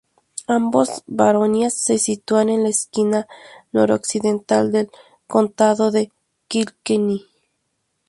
Ambas 0.47 1.03
baronías 1.05 1.75
se 1.75 1.99
sitúan 1.99 2.49
en 2.49 2.63
la 2.63 2.69
esquina 2.69 3.27
noroccidental 3.71 4.71
del 4.71 4.89
Condado 5.27 5.91
de 5.91 6.11
Kilkenny. 6.47 7.27